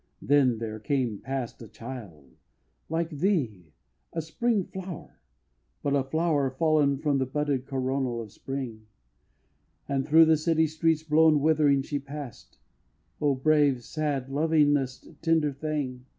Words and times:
Then 0.23 0.57
there 0.57 0.79
came 0.79 1.19
past 1.19 1.61
A 1.61 1.67
child; 1.67 2.31
like 2.89 3.11
thee, 3.11 3.71
a 4.11 4.21
spring 4.23 4.63
flower; 4.65 5.21
but 5.83 5.95
a 5.95 6.03
flower 6.03 6.49
Fallen 6.49 6.97
from 6.97 7.19
the 7.19 7.27
budded 7.27 7.67
coronal 7.67 8.19
of 8.19 8.31
Spring, 8.31 8.87
And 9.87 10.03
through 10.03 10.25
the 10.25 10.37
city 10.37 10.65
streets 10.65 11.03
blown 11.03 11.39
withering. 11.39 11.83
She 11.83 11.99
passed, 11.99 12.57
O 13.21 13.35
brave, 13.35 13.83
sad, 13.83 14.27
lovingest, 14.31 15.21
tender 15.21 15.53
thing! 15.53 16.07